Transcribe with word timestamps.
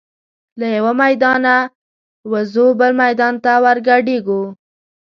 له 0.59 0.67
یوه 0.77 0.93
میدانه 1.03 1.55
وزو 2.31 2.65
بل 2.79 2.91
میدان 3.01 3.35
ته 3.43 3.51
ور 3.63 3.77
ګډیږو 3.87 4.41